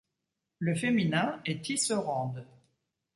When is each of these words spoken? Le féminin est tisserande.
Le 0.57 0.73
féminin 0.73 1.39
est 1.45 1.63
tisserande. 1.63 2.47